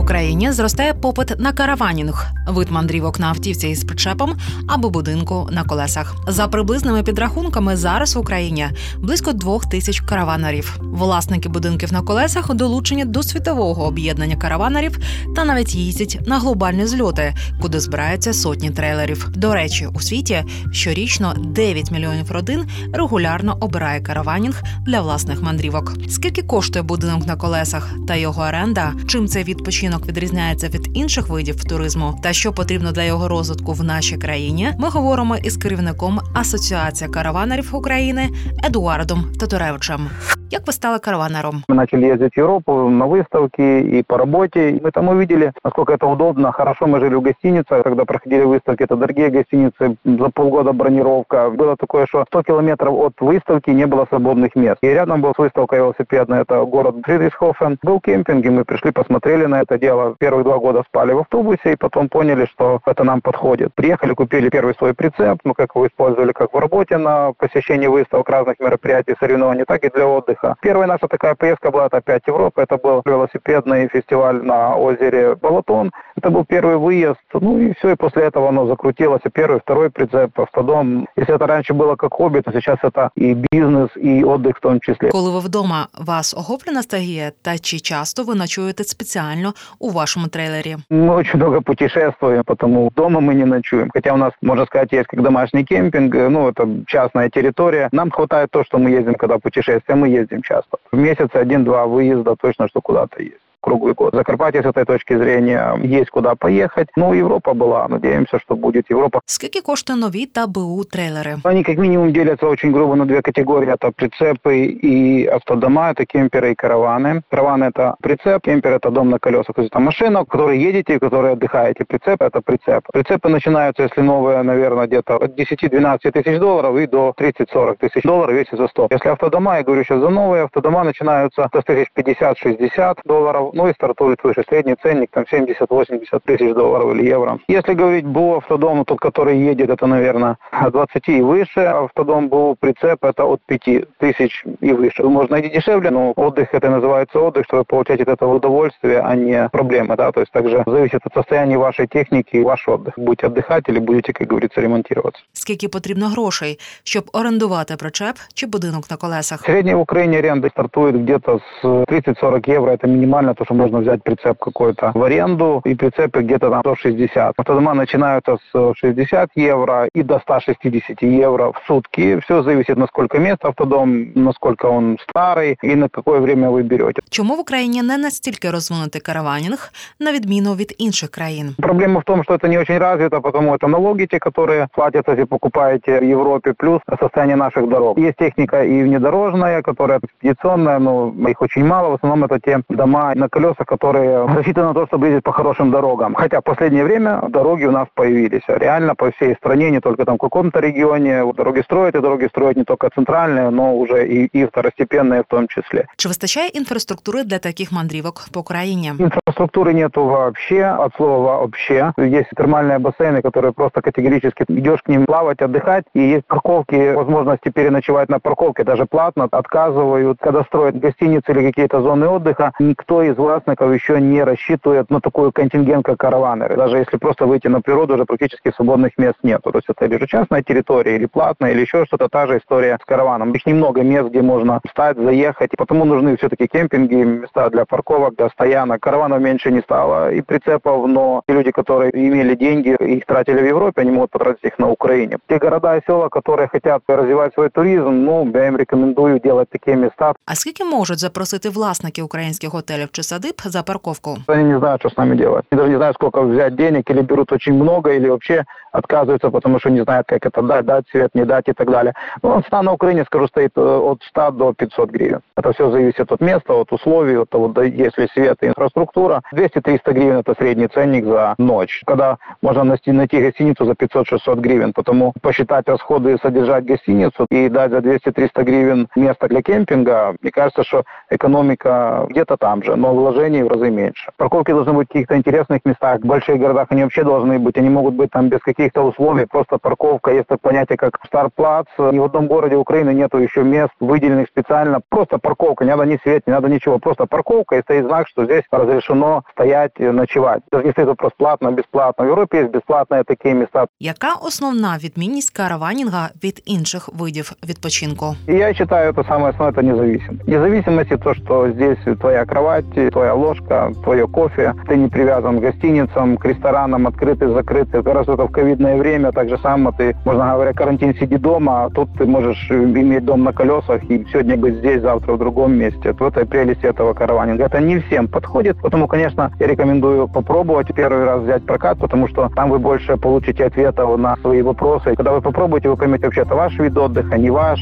Україні 0.00 0.52
зростає 0.52 0.94
попит 0.94 1.40
на 1.40 1.52
караванінг, 1.52 2.26
вид 2.48 2.70
мандрівок 2.70 3.20
на 3.20 3.26
автівці 3.26 3.68
із 3.68 3.84
причепом 3.84 4.36
або 4.68 4.90
будинку 4.90 5.48
на 5.52 5.64
колесах. 5.64 6.16
За 6.28 6.48
приблизними 6.48 7.02
підрахунками, 7.02 7.76
зараз 7.76 8.16
в 8.16 8.18
Україні 8.18 8.68
близько 8.98 9.32
двох 9.32 9.66
тисяч 9.66 10.00
караванерів. 10.00 10.78
Власники 10.80 11.48
будинків 11.48 11.92
на 11.92 12.02
колесах 12.02 12.54
долучені 12.54 13.04
до 13.04 13.22
світового 13.22 13.84
об'єднання 13.84 14.36
караванерів 14.36 14.98
та 15.36 15.44
навіть 15.44 15.74
їздять 15.74 16.18
на 16.26 16.38
глобальні 16.38 16.86
зльоти, 16.86 17.34
куди 17.62 17.80
збираються 17.80 18.32
сотні 18.32 18.70
трейлерів. 18.70 19.28
До 19.36 19.54
речі, 19.54 19.88
у 19.94 20.00
світі 20.00 20.44
щорічно 20.72 21.34
9 21.34 21.90
мільйонів 21.90 22.30
родин 22.30 22.66
регулярно 22.92 23.56
обирає 23.60 24.00
караванінг 24.00 24.62
для 24.86 25.00
власних 25.00 25.42
мандрівок. 25.42 25.92
Скільки 26.08 26.42
коштує 26.42 26.82
будинок 26.82 27.26
на 27.26 27.36
колесах 27.36 27.90
та 28.08 28.16
його 28.16 28.42
оренда? 28.42 28.92
Чим 29.08 29.28
цей 29.28 29.44
відпочинок 29.44 29.89
відрізняється 29.98 30.68
від 30.68 30.90
інших 30.94 31.28
видів 31.28 31.64
туризму 31.64 32.20
та 32.22 32.32
що 32.32 32.52
потрібно 32.52 32.92
для 32.92 33.02
його 33.02 33.28
розвитку 33.28 33.72
в 33.72 33.84
нашій 33.84 34.16
країні? 34.16 34.72
Ми 34.78 34.88
говоримо 34.88 35.36
із 35.36 35.56
керівником 35.56 36.20
Асоціації 36.34 37.10
караванерів 37.10 37.76
України 37.76 38.30
Едуардом 38.64 39.32
Тодоревичем. 39.40 40.10
Як 40.52 40.66
ви 40.66 40.72
стали 40.72 40.98
караванером? 40.98 41.62
Мы 41.68 41.74
начали 41.76 42.06
ездить 42.06 42.34
в 42.34 42.38
Европу 42.38 42.88
на 42.88 43.06
выставки 43.06 43.98
и 43.98 44.02
по 44.02 44.18
работе. 44.18 44.80
Мы 44.82 44.90
там 44.90 45.08
увидели, 45.08 45.52
насколько 45.64 45.92
это 45.92 46.06
удобно. 46.06 46.52
Хорошо, 46.52 46.86
мы 46.86 47.00
жили 47.00 47.14
в 47.14 47.22
гостинице. 47.22 47.82
Когда 47.82 48.04
проходили 48.04 48.42
выставки, 48.42 48.82
это 48.82 48.96
дорогие 48.96 49.30
гостиницы. 49.30 49.96
За 50.04 50.28
полгода 50.30 50.72
бронировка. 50.72 51.50
Было 51.50 51.76
такое, 51.76 52.06
что 52.06 52.24
100 52.26 52.42
километров 52.42 52.94
от 52.94 53.20
выставки 53.20 53.70
не 53.70 53.86
было 53.86 54.06
свободных 54.08 54.56
мест. 54.56 54.78
И 54.82 54.88
рядом 54.88 55.22
был 55.22 55.34
выставка 55.38 55.76
велосипедная. 55.76 56.40
Это 56.40 56.64
город 56.64 56.96
Фридрихсхофен. 57.04 57.78
Был 57.82 58.00
кемпинг, 58.00 58.44
и 58.44 58.50
мы 58.50 58.64
пришли, 58.64 58.90
посмотрели 58.90 59.46
на 59.46 59.60
это 59.60 59.78
дело. 59.78 60.16
Первых 60.18 60.42
два 60.44 60.58
года 60.58 60.82
спали 60.88 61.12
в 61.12 61.18
автобусе, 61.18 61.72
и 61.72 61.76
потом 61.76 62.08
поняли, 62.08 62.46
что 62.46 62.80
это 62.86 63.04
нам 63.04 63.20
подходит. 63.20 63.72
Приехали, 63.74 64.14
купили 64.14 64.48
первый 64.48 64.74
свой 64.74 64.94
прицеп. 64.94 65.38
Мы 65.44 65.54
как 65.54 65.76
его 65.76 65.86
использовали 65.86 66.32
как 66.32 66.52
в 66.52 66.58
работе 66.58 66.98
на 66.98 67.32
посещении 67.38 67.88
выставок, 67.88 68.28
разных 68.28 68.58
мероприятий, 68.58 69.14
соревнований, 69.20 69.64
так 69.64 69.84
и 69.84 69.90
для 69.90 70.06
отдыха 70.06 70.39
Первая 70.61 70.87
наша 70.87 71.07
такая 71.07 71.35
поездка 71.35 71.71
была 71.71 71.85
это 71.87 71.97
опять 71.97 72.23
Европа. 72.27 72.61
Это 72.61 72.77
был 72.77 73.01
велосипедный 73.05 73.87
фестиваль 73.87 74.43
на 74.43 74.75
озере 74.75 75.35
Балатон. 75.35 75.91
Это 76.15 76.29
был 76.29 76.45
первый 76.45 76.77
выезд. 76.77 77.19
Ну 77.33 77.59
и 77.59 77.73
все, 77.73 77.91
и 77.91 77.95
после 77.95 78.23
этого 78.23 78.49
оно 78.49 78.67
закрутилось. 78.67 79.21
И 79.25 79.29
первый, 79.29 79.59
второй 79.59 79.89
прицеп, 79.89 80.39
автодом. 80.39 81.07
Если 81.17 81.35
это 81.35 81.47
раньше 81.47 81.73
было 81.73 81.95
как 81.95 82.13
хобби, 82.13 82.41
то 82.41 82.51
сейчас 82.51 82.79
это 82.83 83.09
и 83.15 83.33
бизнес, 83.51 83.89
и 83.95 84.23
отдых 84.23 84.57
в 84.57 84.61
том 84.61 84.79
числе. 84.79 85.09
Коли 85.09 85.31
ви 85.31 85.39
вдома 85.39 85.87
вас 85.93 86.33
охоплює 86.33 86.73
ностальгія, 86.73 87.31
та 87.41 87.57
чи 87.57 87.79
часто 87.79 88.23
ви 88.23 88.35
ночуєте 88.35 88.83
спеціально 88.83 89.53
у 89.79 89.89
вашому 89.89 90.27
трейлері? 90.27 90.75
Мы 90.89 91.15
очень 91.15 91.37
много 91.39 91.61
путешествуем, 91.61 92.43
потому 92.43 92.91
дома 92.95 93.19
мы 93.19 93.33
не 93.33 93.45
ночуем. 93.45 93.89
Хотя 93.93 94.13
у 94.13 94.17
нас, 94.17 94.33
можно 94.41 94.65
сказать, 94.65 94.93
есть 94.93 95.07
как 95.07 95.21
домашний 95.21 95.63
кемпинг, 95.63 96.15
э, 96.15 96.29
ну, 96.29 96.47
это 96.47 96.67
частная 96.87 97.29
территория. 97.29 97.89
Нам 97.91 98.11
хватает 98.11 98.51
то, 98.51 98.63
что 98.63 98.77
мы 98.77 98.89
ездим, 98.89 99.15
когда 99.15 99.37
путешествуем, 99.37 99.99
мы 99.99 100.09
ездим 100.30 100.42
часто. 100.42 100.78
В 100.92 100.96
месяц 100.96 101.30
один-два 101.32 101.86
выезда 101.86 102.36
точно, 102.36 102.68
что 102.68 102.80
куда-то 102.80 103.22
есть 103.22 103.49
круглый 103.65 103.93
год. 103.93 104.13
Закарпатье 104.13 104.61
с 104.61 104.65
этой 104.65 104.85
точки 104.85 105.17
зрения 105.17 105.75
есть 105.83 106.09
куда 106.09 106.35
поехать. 106.35 106.87
Ну, 106.95 107.13
Европа 107.13 107.53
была. 107.53 107.87
Надеемся, 107.87 108.39
что 108.39 108.55
будет 108.55 108.91
Европа. 108.91 109.19
Скільки 109.25 109.61
коштує 109.61 109.99
нові 109.99 110.25
та 110.25 110.47
БУ 110.47 110.83
трейлери? 110.83 111.35
Они 111.43 111.63
как 111.63 111.77
минимум 111.77 112.11
делятся 112.11 112.45
очень 112.47 112.73
грубо 112.73 112.95
на 112.95 113.05
две 113.05 113.21
категории. 113.21 113.73
Это 113.73 113.91
прицепы 113.91 114.55
и 114.83 115.25
автодома, 115.25 115.89
это 115.91 116.05
кемперы 116.05 116.51
и 116.51 116.55
караваны. 116.55 117.21
Караваны – 117.31 117.75
это 117.75 117.95
прицеп, 118.01 118.41
кемпер – 118.43 118.75
это 118.75 118.91
дом 118.91 119.09
на 119.09 119.17
колесах. 119.19 119.55
То 119.55 119.61
есть 119.61 119.71
это 119.73 119.79
машина, 119.79 120.21
в 120.21 120.25
которой 120.25 120.69
едете 120.69 120.93
и 120.93 120.97
в 120.97 120.99
которой 120.99 121.31
отдыхаете. 121.31 121.85
Прицеп – 121.85 122.19
это 122.21 122.41
прицеп. 122.41 122.83
Прицепы 122.93 123.29
начинаются, 123.29 123.83
если 123.83 124.01
новые, 124.01 124.43
наверное, 124.43 124.85
где-то 124.85 125.15
от 125.15 125.39
10-12 125.39 126.11
тысяч 126.11 126.39
долларов 126.39 126.77
и 126.77 126.87
до 126.87 127.13
30-40 127.17 127.77
тысяч 127.79 128.03
долларов, 128.03 128.35
если 128.35 128.57
за 128.57 128.67
100. 128.67 128.87
Если 128.91 129.09
автодома, 129.09 129.57
я 129.57 129.63
говорю 129.63 129.83
сейчас 129.83 129.99
за 129.99 130.09
новые, 130.09 130.43
автодома 130.43 130.83
начинаются 130.83 131.49
с 131.53 131.63
тысяч 131.63 131.87
50-60 131.95 132.97
долларов, 133.05 133.48
ну 133.52 133.68
и 133.68 133.72
стартует 133.72 134.22
выше. 134.22 134.44
Средний 134.48 134.76
ценник 134.82 135.10
там 135.10 135.24
70-80 135.24 136.20
тысяч 136.24 136.54
долларов 136.54 136.94
или 136.94 137.06
евро. 137.06 137.38
Если 137.48 137.74
говорить 137.74 138.06
БУ 138.06 138.36
автодом, 138.36 138.84
тот, 138.84 138.98
который 139.00 139.38
едет, 139.38 139.70
это, 139.70 139.86
наверное, 139.86 140.36
от 140.50 140.72
20 140.72 141.08
и 141.08 141.22
выше. 141.22 141.60
Автодом 141.60 142.28
БУ 142.28 142.56
прицеп 142.60 143.04
это 143.04 143.24
от 143.24 143.40
5 143.46 143.98
тысяч 143.98 144.44
и 144.60 144.72
выше. 144.72 145.02
Можно 145.02 145.36
найти 145.36 145.48
дешевле, 145.54 145.90
но 145.90 146.12
отдых 146.16 146.54
это 146.54 146.70
называется 146.70 147.18
отдых, 147.18 147.44
что 147.44 147.56
вы 147.56 147.64
получаете 147.64 148.02
от 148.02 148.08
этого 148.08 148.34
удовольствие, 148.34 149.00
а 149.00 149.14
не 149.14 149.48
проблемы. 149.48 149.96
Да? 149.96 150.12
То 150.12 150.20
есть 150.20 150.32
также 150.32 150.62
зависит 150.66 151.00
от 151.04 151.14
состояния 151.14 151.58
вашей 151.58 151.86
техники 151.86 152.36
и 152.36 152.42
ваш 152.42 152.68
отдых. 152.68 152.94
Будете 152.96 153.26
отдыхать 153.26 153.68
или 153.68 153.78
будете, 153.78 154.12
как 154.12 154.28
говорится, 154.28 154.60
ремонтироваться. 154.60 155.22
Скільки 155.32 155.68
потрібно 155.68 156.08
грошей, 156.08 156.58
щоб 156.84 157.10
орендувати 157.12 157.76
причеп 157.76 158.16
чи 158.34 158.46
будинок 158.46 158.90
на 158.90 158.96
колесах? 158.96 159.44
Средняя 159.44 159.76
в 159.76 159.80
Украине 159.80 160.18
аренда 160.18 160.48
стартует 160.48 160.96
где-то 160.96 161.40
с 161.62 161.64
30-40 161.64 162.50
евро. 162.50 162.72
Это 162.72 162.86
минимально 162.86 163.34
то, 163.39 163.45
что 163.45 163.53
можно 163.53 163.79
взять 163.79 164.03
прицеп 164.03 164.37
какой-то 164.39 164.91
в 164.93 165.03
аренду. 165.03 165.61
И 165.65 165.75
прицепы 165.75 166.21
где-то 166.21 166.49
там 166.49 166.61
160. 166.61 167.33
Автодома 167.37 167.73
начинаются 167.73 168.37
с 168.51 168.73
60 168.75 169.29
евро 169.35 169.87
и 169.93 170.03
до 170.03 170.19
160 170.19 171.01
евро 171.01 171.51
в 171.51 171.61
сутки. 171.67 172.19
Все 172.19 172.43
зависит, 172.43 172.77
насколько 172.77 173.19
мест 173.19 173.45
автодом, 173.45 174.11
насколько 174.15 174.65
он 174.65 174.97
старый 175.09 175.57
и 175.61 175.75
на 175.75 175.89
какое 175.89 176.19
время 176.19 176.49
вы 176.49 176.63
берете. 176.63 177.01
Чому 177.09 177.35
в 177.35 177.39
Україні 177.39 177.81
не 177.83 177.97
настільки 177.97 178.51
розвинутий 178.51 179.01
караванінг, 179.01 179.71
на 179.99 180.11
відміну 180.11 180.55
від 180.55 180.75
інших 180.77 181.09
країн? 181.09 181.55
Проблема 181.57 181.99
в 181.99 182.03
том, 182.03 182.23
что 182.23 182.33
это 182.33 182.47
не 182.47 182.59
очень 182.59 182.77
развито, 182.77 183.21
потому 183.21 183.53
это 183.53 183.67
налоги 183.67 184.05
те, 184.05 184.19
которые 184.19 184.67
платятся, 184.75 185.11
если 185.11 185.25
покупаете 185.25 185.99
в 185.99 186.03
Европе, 186.03 186.53
плюс 186.53 186.81
состояние 186.99 187.35
наших 187.35 187.67
дорог. 187.69 187.97
Есть 187.97 188.17
техника 188.17 188.63
и 188.63 188.83
внедорожная, 188.83 189.61
которая 189.61 189.99
экспедиционная, 189.99 190.79
но 190.79 191.13
их 191.29 191.41
очень 191.41 191.65
мало. 191.65 191.89
В 191.89 191.93
основном 191.93 192.23
это 192.23 192.39
те 192.39 192.61
дома 192.69 193.15
на 193.15 193.28
колесах, 193.29 193.67
которые 193.67 194.25
рассчитаны 194.25 194.67
на 194.67 194.73
то, 194.73 194.87
чтобы 194.87 195.07
ездить 195.07 195.23
по 195.23 195.31
хорошим 195.31 195.71
дорогам. 195.71 196.15
Хотя 196.15 196.39
в 196.39 196.43
последнее 196.43 196.83
время 196.83 197.21
дороги 197.29 197.65
у 197.65 197.71
нас 197.71 197.87
появились. 197.93 198.43
Реально 198.47 198.95
по 198.95 199.11
всей 199.11 199.35
стране, 199.35 199.71
не 199.71 199.79
только 199.79 200.05
там 200.05 200.15
в 200.15 200.19
каком-то 200.19 200.59
регионе. 200.59 201.33
Дороги 201.33 201.61
строят, 201.61 201.95
и 201.95 202.01
дороги 202.01 202.27
строят 202.27 202.57
не 202.57 202.63
только 202.63 202.89
центральные, 202.89 203.49
но 203.49 203.75
уже 203.75 204.07
и, 204.07 204.25
и 204.25 204.45
второстепенные 204.45 205.21
в 205.21 205.27
том 205.27 205.47
числе. 205.47 205.85
Чи 205.97 206.07
вистачає 206.07 206.47
інфраструктури 206.47 207.23
для 207.23 207.39
таких 207.39 207.71
мандрівок 207.71 208.25
по 208.33 208.43
країні? 208.43 208.93
Инфраструктуры 208.99 209.73
нету 209.73 210.05
вообще, 210.05 210.75
от 210.79 210.95
слова 210.95 211.17
вообще. 211.17 211.93
Есть 211.97 212.29
термальные 212.35 212.79
бассейны, 212.79 213.21
которые 213.21 213.51
просто 213.51 213.81
категорически 213.81 214.45
идешь 214.49 214.81
к 214.81 214.89
ним 214.89 215.05
плавать, 215.05 215.41
отдыхать. 215.41 215.85
И 215.93 215.99
есть 215.99 216.25
парковки, 216.27 216.93
возможности 216.93 217.49
переночевать 217.49 218.09
на 218.09 218.19
парковке, 218.19 218.63
даже 218.63 218.85
платно 218.85 219.27
отказывают. 219.31 220.17
Когда 220.21 220.43
строят 220.43 220.79
гостиницы 220.79 221.31
или 221.31 221.41
какие-то 221.47 221.81
зоны 221.81 222.07
отдыха, 222.07 222.51
никто 222.59 223.03
из 223.03 223.17
властников 223.19 223.73
еще 223.73 224.01
не 224.01 224.23
рассчитывает 224.23 224.89
на 224.89 224.99
такой 224.99 225.31
контингент, 225.31 225.85
как 225.85 225.97
караванеры. 225.97 226.55
Даже 226.55 226.77
если 226.77 226.97
просто 226.97 227.25
выйти 227.25 227.47
на 227.47 227.61
природу, 227.61 227.93
уже 227.93 228.05
практически 228.05 228.51
свободных 228.55 228.97
мест 228.97 229.17
нет. 229.23 229.41
То 229.43 229.51
есть 229.53 229.69
это 229.69 229.85
или 229.85 229.99
же 229.99 230.07
частная 230.07 230.43
территория, 230.43 230.95
или 230.95 231.05
платная, 231.05 231.51
или 231.51 231.61
еще 231.61 231.85
что-то. 231.85 232.07
Та 232.09 232.27
же 232.27 232.37
история 232.37 232.77
с 232.81 232.85
караваном. 232.85 233.31
Их 233.33 233.45
немного 233.45 233.81
мест, 233.83 234.09
где 234.09 234.21
можно 234.21 234.59
встать, 234.65 234.97
заехать. 234.97 235.53
И 235.53 235.57
потому 235.57 235.85
нужны 235.85 236.17
все-таки 236.17 236.47
кемпинги, 236.47 236.95
места 236.95 237.49
для 237.49 237.65
парковок, 237.65 238.15
для 238.15 238.29
стоянок. 238.29 238.79
Караванов 238.81 239.21
меньше 239.21 239.51
не 239.51 239.61
стало 239.61 240.11
и 240.11 240.21
прицепов, 240.21 240.87
но 240.87 241.21
те 241.27 241.33
люди, 241.33 241.51
которые 241.51 241.91
имели 241.91 242.35
деньги, 242.35 242.75
их 242.79 243.05
тратили 243.05 243.41
в 243.41 243.45
Европе, 243.45 243.81
они 243.81 243.91
могут 243.91 244.11
потратить 244.11 244.43
их 244.43 244.59
на 244.59 244.69
Украине. 244.69 245.17
Те 245.27 245.37
города 245.37 245.77
и 245.77 245.81
села, 245.87 246.09
которые 246.09 246.47
хотят 246.47 246.81
развивать 246.87 247.33
свой 247.33 247.49
туризм, 247.49 247.91
ну, 247.91 248.31
я 248.33 248.47
им 248.47 248.57
рекомендую 248.57 249.19
делать 249.19 249.49
такие 249.49 249.77
места. 249.77 250.13
А 250.25 250.35
скільки 250.35 250.63
можуть 250.63 250.99
запросити 250.99 251.49
власники 251.49 252.01
українських 252.01 252.49
готелів 252.49 252.89
чи 252.91 253.03
садиб 253.10 253.40
за 253.44 253.62
парковку? 253.62 254.18
Они 254.28 254.44
не 254.44 254.58
знают, 254.58 254.80
что 254.80 254.90
с 254.90 254.96
нами 254.96 255.16
делать. 255.16 255.44
Они 255.50 255.58
даже 255.58 255.70
не 255.70 255.76
знают, 255.76 255.96
сколько 255.96 256.22
взять 256.22 256.54
денег, 256.54 256.90
или 256.90 257.02
берут 257.02 257.32
очень 257.32 257.54
много, 257.54 257.90
или 257.90 258.08
вообще 258.08 258.44
отказываются, 258.72 259.30
потому 259.30 259.58
что 259.58 259.70
не 259.70 259.82
знают, 259.82 260.06
как 260.06 260.24
это 260.24 260.42
дать, 260.42 260.64
дать 260.64 260.84
свет, 260.90 261.10
не 261.14 261.24
дать 261.24 261.48
и 261.48 261.52
так 261.52 261.68
далее. 261.70 261.92
Ну, 262.22 262.40
цена 262.42 262.62
на 262.62 262.72
Украине, 262.72 263.04
скажу, 263.04 263.26
стоит 263.26 263.52
э, 263.56 263.60
от 263.60 264.02
100 264.02 264.30
до 264.30 264.52
500 264.52 264.90
гривен. 264.90 265.20
Это 265.36 265.52
все 265.52 265.70
зависит 265.70 266.12
от 266.12 266.20
места, 266.20 266.54
от 266.54 266.72
условий, 266.72 267.18
от 267.18 267.30
того, 267.30 267.48
да, 267.48 267.64
есть 267.64 267.98
ли 267.98 268.08
свет 268.14 268.38
и 268.42 268.46
инфраструктура. 268.46 269.22
200-300 269.34 269.92
гривен– 269.92 270.16
это 270.18 270.34
средний 270.38 270.68
ценник 270.68 271.04
за 271.04 271.34
ночь. 271.38 271.82
Когда 271.86 272.18
можно 272.42 272.64
найти, 272.64 272.92
найти 272.92 273.20
гостиницу 273.20 273.64
за 273.64 273.72
500-600 273.72 274.40
гривен, 274.40 274.72
потому 274.72 275.12
посчитать 275.20 275.68
расходы 275.68 276.16
содержать 276.22 276.64
гостиницу 276.64 277.26
и 277.30 277.48
дать 277.48 277.72
за 277.72 277.78
200-300 277.78 278.44
гривен 278.44 278.88
место 278.94 279.26
для 279.26 279.42
кемпинга, 279.42 280.14
мне 280.22 280.30
кажется, 280.30 280.62
что 280.62 280.84
экономика 281.10 282.06
где-то 282.08 282.36
там 282.36 282.62
же. 282.62 282.76
Но 282.76 282.94
вложений 282.99 283.43
в 283.43 283.47
разы 283.47 283.69
меньше. 283.69 284.11
Парковки 284.17 284.51
должны 284.51 284.73
быть 284.73 284.87
в 284.89 284.93
каких-то 284.93 285.17
интересных 285.17 285.59
местах. 285.65 285.99
В 285.99 286.05
больших 286.05 286.39
городах 286.39 286.67
они 286.69 286.83
вообще 286.83 287.03
должны 287.03 287.39
быть. 287.39 287.57
Они 287.57 287.69
могут 287.69 287.93
быть 287.95 288.11
там 288.11 288.29
без 288.29 288.39
каких-то 288.39 288.81
условий. 288.81 289.25
Просто 289.25 289.57
парковка. 289.57 290.11
Есть 290.11 290.27
такое 290.27 290.51
понятие, 290.51 290.77
как 290.77 290.99
Старплац. 291.05 291.65
Ни 291.77 291.99
в 291.99 292.03
одном 292.03 292.27
городе 292.27 292.55
Украины 292.55 292.93
нету 292.93 293.17
еще 293.17 293.43
мест, 293.43 293.73
выделенных 293.79 294.27
специально. 294.27 294.79
Просто 294.89 295.17
парковка. 295.17 295.65
Не 295.65 295.71
надо 295.71 295.85
ни 295.85 295.99
свет, 296.03 296.23
не 296.27 296.33
надо 296.33 296.49
ничего. 296.49 296.79
Просто 296.79 297.05
парковка 297.05 297.55
и 297.57 297.61
стоит 297.61 297.85
знак, 297.85 298.07
что 298.07 298.25
здесь 298.25 298.43
разрешено 298.51 299.23
стоять, 299.31 299.79
ночевать. 299.79 300.41
Даже 300.51 300.65
не 300.65 300.71
стоит 300.71 300.87
вопрос 300.87 301.11
платно, 301.17 301.51
бесплатно. 301.51 302.05
В 302.05 302.07
Европе 302.07 302.39
есть 302.39 302.51
бесплатные 302.51 303.03
такие 303.03 303.33
места. 303.33 303.65
Яка 303.79 304.13
основна 304.21 304.77
відмінність 304.83 305.29
караванінга 305.37 306.09
від 306.23 306.41
інших 306.45 306.89
видів 306.93 307.31
відпочинку? 307.49 308.15
И 308.27 308.33
я 308.33 308.53
считаю, 308.53 308.91
это 308.91 309.07
самое 309.07 309.29
основное, 309.29 309.51
это 309.51 309.63
независимость. 309.63 310.27
Независимость – 310.27 311.03
то, 311.03 311.13
что 311.13 311.49
здесь 311.51 311.77
твоя 311.99 312.25
кровать, 312.25 312.65
твоя 312.90 313.14
ложка, 313.14 313.72
твое 313.82 314.06
кофе. 314.06 314.54
Ты 314.66 314.76
не 314.76 314.88
привязан 314.88 315.38
к 315.38 315.42
гостиницам, 315.42 316.16
к 316.16 316.24
ресторанам, 316.24 316.86
открытый, 316.86 317.28
закрытый. 317.28 317.82
Как 317.82 317.94
раз 317.94 318.08
это 318.08 318.26
в 318.26 318.30
ковидное 318.30 318.76
время, 318.76 319.12
так 319.12 319.28
же 319.28 319.38
само 319.38 319.72
ты, 319.72 319.96
можно 320.04 320.32
говоря, 320.32 320.52
карантин 320.52 320.94
сиди 320.94 321.16
дома, 321.16 321.64
а 321.64 321.70
тут 321.70 321.90
ты 321.96 322.06
можешь 322.06 322.50
иметь 322.50 323.04
дом 323.04 323.24
на 323.24 323.32
колесах 323.32 323.82
и 323.84 324.04
сегодня 324.10 324.36
быть 324.36 324.56
здесь, 324.56 324.82
завтра 324.82 325.12
в 325.12 325.18
другом 325.18 325.54
месте. 325.54 325.94
Вот 325.98 326.16
это 326.16 326.26
прелесть 326.26 326.64
этого 326.64 326.92
караванинга. 326.94 327.44
Это 327.44 327.60
не 327.60 327.78
всем 327.80 328.08
подходит, 328.08 328.56
поэтому, 328.62 328.86
конечно, 328.88 329.32
я 329.38 329.46
рекомендую 329.46 330.08
попробовать 330.08 330.74
первый 330.74 331.04
раз 331.04 331.22
взять 331.22 331.44
прокат, 331.44 331.78
потому 331.78 332.08
что 332.08 332.28
там 332.34 332.50
вы 332.50 332.58
больше 332.58 332.96
получите 332.96 333.44
ответов 333.44 333.98
на 333.98 334.16
свои 334.16 334.42
вопросы. 334.42 334.94
Когда 334.96 335.12
вы 335.12 335.20
попробуете, 335.20 335.68
вы 335.68 335.76
поймете, 335.76 336.06
вообще 336.06 336.22
это 336.22 336.34
ваш 336.34 336.58
вид 336.58 336.76
отдыха, 336.76 337.16
не 337.18 337.30
ваш. 337.30 337.60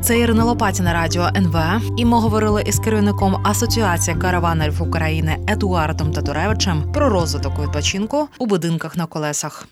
Це 0.00 0.18
Ірина 0.18 0.44
Лопатіна, 0.44 0.92
радіо 0.92 1.28
НВ. 1.36 1.56
І 1.96 2.04
ми 2.04 2.18
говорили 2.20 2.62
із 2.66 2.78
керівником 2.78 3.36
Асоціації 3.46 4.16
караванерів 4.16 4.82
України 4.82 5.36
Едуардом 5.48 6.12
Татуревичем 6.12 6.92
про 6.92 7.08
розвиток 7.08 7.58
відпочинку 7.58 8.28
у 8.38 8.46
будинках 8.46 8.96
на 8.96 9.06
колесах. 9.06 9.66